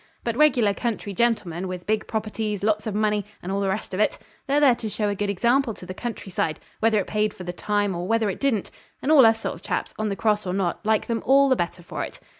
But 0.23 0.35
regular 0.35 0.73
country 0.73 1.13
gentlemen, 1.13 1.67
with 1.67 1.85
big 1.85 2.07
properties, 2.07 2.63
lots 2.63 2.87
of 2.87 2.95
money, 2.95 3.23
and 3.43 3.51
all 3.51 3.59
the 3.59 3.67
rest 3.69 3.93
of 3.93 3.99
it, 3.99 4.17
they're 4.47 4.59
there 4.59 4.73
to 4.73 4.89
show 4.89 5.09
a 5.09 5.13
good 5.13 5.29
example 5.29 5.75
to 5.75 5.85
the 5.85 5.93
countryside, 5.93 6.59
whether 6.79 6.99
it 6.99 7.05
paid 7.05 7.35
for 7.35 7.43
the 7.43 7.53
time 7.53 7.93
or 7.95 8.07
whether 8.07 8.27
it 8.27 8.39
didn't; 8.39 8.71
and 9.03 9.11
all 9.11 9.27
us 9.27 9.41
sort 9.41 9.53
of 9.53 9.61
chaps, 9.61 9.93
on 9.99 10.09
the 10.09 10.15
cross 10.15 10.43
or 10.47 10.53
not, 10.55 10.83
like 10.83 11.05
them 11.05 11.21
all 11.23 11.49
the 11.49 11.55
better 11.55 11.83
for 11.83 12.03
it. 12.03 12.19